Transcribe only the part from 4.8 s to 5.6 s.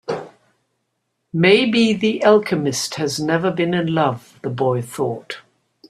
thought.